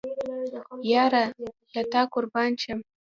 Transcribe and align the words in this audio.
یاره 0.91 1.23
له 1.73 1.81
تا 1.91 2.01
قربان 2.13 2.51
شم 2.61 2.79